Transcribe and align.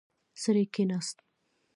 سړی 0.41 0.65
کېناست. 0.73 1.17